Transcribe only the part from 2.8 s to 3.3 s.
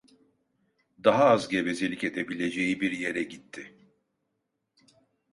bir yere